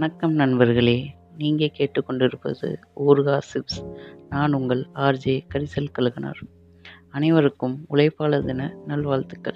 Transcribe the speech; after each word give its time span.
வணக்கம் 0.00 0.32
நண்பர்களே. 0.32 1.14
நீங்கள் 1.36 1.70
கேட்டுக்கொண்டிருப்பது 1.78 2.76
ஊர்கா 3.06 3.40
சிப்ஸ். 3.54 3.96
நான் 4.28 4.52
உங்கள் 4.52 4.86
ஆர்ஜே 4.94 5.46
கரிசல் 5.54 5.88
கழுகனார். 5.98 6.42
அனைவருக்கும் 7.08 7.86
உழைப்பாளர் 7.90 8.44
தின 8.44 8.76
நல்வாழ்த்துக்கள். 8.86 9.54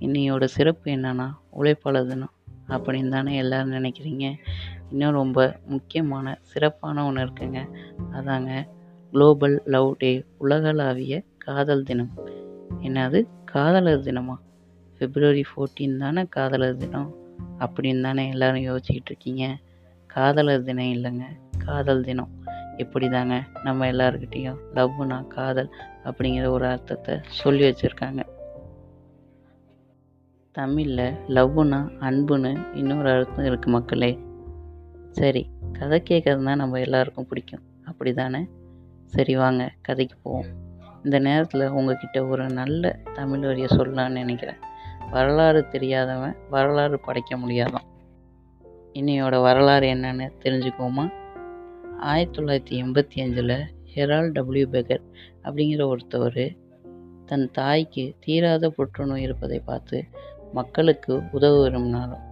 இன்னையோட 0.00 0.44
சிறப்பு 0.44 0.90
என்னன்னா 0.90 1.30
உழைப்பாளர் 1.60 2.06
தினம் 2.06 2.30
அப்படின்னு 2.68 3.08
தானே 3.08 3.36
எல்லோரும் 3.36 3.72
நினைக்கிறீங்க. 3.72 4.32
இன்னும் 4.90 5.12
ரொம்ப 5.12 5.60
முக்கியமான 5.66 6.38
சிறப்பான 6.42 7.06
ஒன்று 7.06 7.24
இருக்குங்க. 7.24 7.66
அதாங்க 8.12 8.66
குளோபல் 9.10 9.62
லவ் 9.64 9.96
டே 9.96 10.24
உலகளாவிய 10.40 11.22
காதல் 11.38 11.82
தினம். 11.82 12.10
என்னது? 12.80 13.26
காதலர் 13.44 14.00
தினமா? 14.00 14.34
பிப்ரவரி 14.98 15.44
ஃபோர்டீன் 15.56 15.96
தானே 15.96 16.24
காதலர் 16.24 16.76
தினம். 16.76 17.26
அப்படின்னு 17.58 18.02
தானே 18.02 18.28
எல்லோரும் 18.28 18.62
யோசிச்சுக்கிட்டு 18.62 19.10
இருக்கீங்க? 19.10 19.56
காதலர் 20.06 20.62
தினம் 20.62 20.84
இல்லைங்க. 20.84 21.24
காதல் 21.58 22.04
தினம். 22.04 22.30
இப்படி 22.76 23.08
தாங்க 23.08 23.44
நம்ம 23.64 23.86
எல்லாருக்கிட்டேயும் 23.86 24.58
லவ்னா 24.74 25.26
காதல் 25.26 25.70
அப்படிங்கிற 26.04 26.48
ஒரு 26.48 26.66
அர்த்தத்தை 26.66 27.20
சொல்லி 27.28 27.64
வச்சுருக்காங்க. 27.68 28.22
தமிழில் 30.52 31.14
லவ்னா 31.28 31.80
அன்புன்னு 32.00 32.74
இன்னொரு 32.74 33.10
அர்த்தம் 33.10 33.44
இருக்குது 33.44 33.66
மக்களே. 33.66 34.18
சரி 35.10 35.50
கதை 35.72 36.02
கேட்கறது 36.10 36.44
தான் 36.44 36.56
நம்ம 36.56 36.80
எல்லாருக்கும் 36.80 37.26
பிடிக்கும். 37.26 37.62
அப்படி 37.84 38.12
தானே 38.12 38.48
சரி 39.04 39.36
வாங்க 39.36 39.72
கதைக்கு 39.80 40.16
போவோம். 40.22 40.46
இந்த 41.04 41.18
நேரத்தில் 41.18 41.68
உங்ககிட்ட 41.68 42.26
ஒரு 42.26 42.48
நல்ல 42.48 42.98
தமிழ் 43.14 43.38
வரியை 43.38 43.68
சொல்லலான்னு 43.70 44.10
நினைக்கிறேன். 44.10 44.58
வரலாறு 45.10 45.68
தெரியாதவன் 45.68 46.36
வரலாறு 46.50 47.00
படைக்க 47.00 47.36
முடியாதான். 47.36 47.86
இன்னையோட 48.92 49.42
வரலாறு 49.42 49.86
என்னன்னு 49.86 50.30
தெரிஞ்சுக்குவோமா? 50.44 51.12
ஆயிரத்தி 52.00 52.42
தொள்ளாயிரத்தி 52.42 52.82
எண்பத்தி 52.82 53.20
அஞ்சில் 53.20 53.64
ஹெரால் 53.94 54.32
டபிள்யூ 54.32 54.66
பெகர் 54.68 55.00
அப்படிங்கிற 55.42 55.96
ஒருத்தவர் 55.96 56.56
தன் 57.26 57.50
தாய்க்கு 57.50 58.14
தீராத 58.20 58.70
புற்றுநோய் 58.70 59.22
இருப்பதை 59.22 59.58
பார்த்து 59.58 60.04
மக்களுக்கு 60.52 61.22
உதவ 61.32 61.62
விரும்பினாலும் 61.62 62.26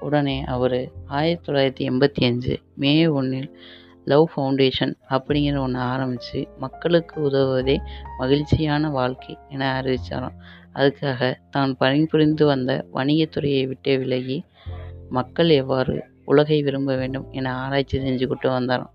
உடனே 0.00 0.44
அவர் 0.44 0.90
ஆயிரத்தி 1.06 1.52
தொள்ளாயிரத்தி 1.52 1.92
எண்பத்தி 1.92 2.24
அஞ்சு 2.24 2.60
மே 2.74 3.06
ஒன்றில் 3.06 3.58
லவ் 4.04 4.30
ஃபவுண்டேஷன் 4.36 4.94
அப்படிங்கிற 5.08 5.58
ஒன்று 5.58 5.80
ஆரம்பித்து 5.80 6.48
மக்களுக்கு 6.58 7.30
உதவுவதே 7.30 7.76
மகிழ்ச்சியான 8.18 8.90
வாழ்க்கை 8.90 9.38
என 9.48 9.82
அறிவித்தாராம் 9.82 10.38
அதுக்காக 10.74 11.34
தான் 11.50 11.76
பணிபுரிந்து 11.76 12.46
வந்த 12.46 12.86
வணிகத்துறையை 12.94 13.66
விட்டு 13.66 13.98
விலகி 13.98 14.44
மக்கள் 15.08 15.48
எவ்வாறு 15.48 16.04
உலகை 16.24 16.62
விரும்ப 16.62 16.96
வேண்டும் 16.96 17.26
என 17.30 17.54
ஆராய்ச்சி 17.54 17.98
செஞ்சுக்கிட்டு 17.98 18.48
வந்தாராம். 18.48 18.92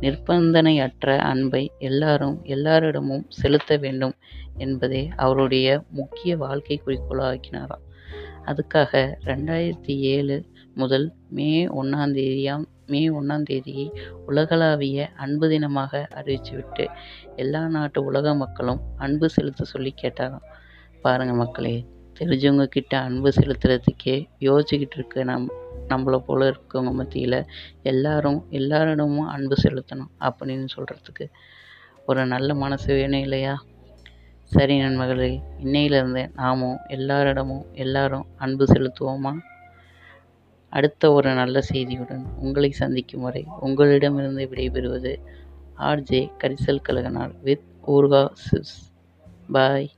நிர்பந்தனையற்ற 0.00 1.16
அன்பை 1.16 1.72
எல்லாரும் 1.78 2.40
எல்லாரிடமும் 2.44 3.24
செலுத்த 3.28 3.76
வேண்டும் 3.76 4.14
என்பதே 4.56 5.08
அவருடைய 5.16 5.82
முக்கிய 5.90 6.36
வாழ்க்கை 6.36 6.82
குறிக்கோளாக்கினாராம். 6.86 7.84
அதுக்காக 8.44 9.14
ரெண்டாயிரத்தி 9.24 9.94
ஏழு 9.98 10.36
முதல் 10.76 11.12
மே 11.28 11.66
ஒன்றாம் 11.68 12.12
தேதியாம் 12.12 12.64
மே 12.86 13.10
ஒன்றாம் 13.10 13.42
தேதியை 13.42 13.86
உலகளாவிய 14.26 15.08
அன்பு 15.16 15.48
தினமாக 15.48 16.02
அறிவிச்சுவிட்டு 16.14 16.84
எல்லா 17.36 17.66
நாட்டு 17.66 18.04
உலக 18.04 18.34
மக்களும் 18.34 18.80
அன்பு 18.96 19.28
செலுத்த 19.30 19.64
சொல்லி 19.64 19.94
கேட்டாராம் 20.02 20.46
பாருங்கள் 21.02 21.36
மக்களே 21.36 21.76
தெரிஞ்சவங்க 22.20 22.64
கிட்ட 22.66 22.98
அன்பு 22.98 23.28
செலுத்துறதுக்கே 23.30 24.16
யோசிச்சுக்கிட்டு 24.40 24.96
இருக்க 24.96 25.24
நம் 25.24 25.46
நம்மளை 25.88 26.18
போல் 26.18 26.44
இருக்கவங்க 26.46 26.92
மத்தியில் 26.92 27.38
எல்லாரும் 27.82 28.46
எல்லாரிடமும் 28.50 29.28
அன்பு 29.28 29.56
செலுத்தணும் 29.62 30.10
அப்படின்னு 30.20 30.68
சொல்கிறதுக்கு 30.76 31.26
ஒரு 32.06 32.26
நல்ல 32.26 32.54
மனசு 32.54 32.94
வேணும் 32.94 33.20
இல்லையா? 33.20 33.54
சரி 34.52 34.78
நண்பர்களே 34.78 35.40
இன்னையிலேருந்து 35.58 36.32
நாமும் 36.34 36.78
எல்லாரிடமும் 36.88 37.64
எல்லாரும் 37.74 38.26
அன்பு 38.36 38.64
செலுத்துவோமா? 38.66 39.32
அடுத்த 40.72 41.12
ஒரு 41.12 41.30
நல்ல 41.34 41.56
செய்தியுடன் 41.70 42.24
உங்களை 42.38 42.70
சந்திக்கும் 42.70 43.20
வரை 43.20 43.42
உங்களிடமிருந்து 43.60 44.44
விடைபெறுவது 44.52 45.12
ஆர்ஜே 45.90 46.22
கரிசல் 46.42 46.84
கழகனார் 46.88 47.34
வித் 47.42 47.66
ஊர்கா 47.86 48.22
சிப்ஸ் 48.44 48.78
பாய். 49.52 49.88